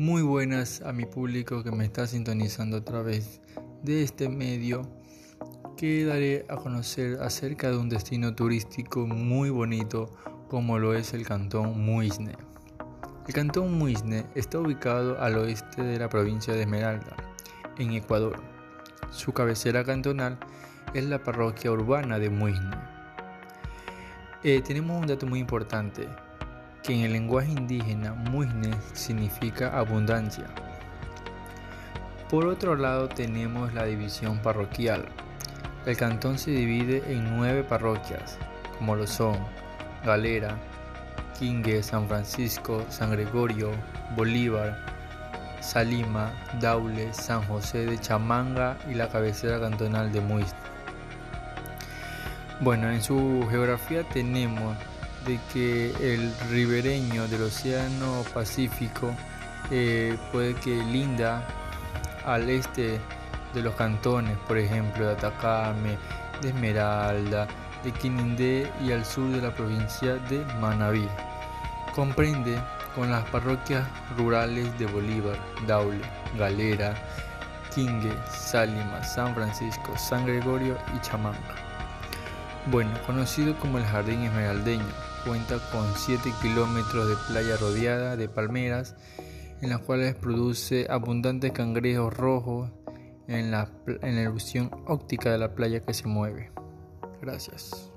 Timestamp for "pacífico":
58.32-59.14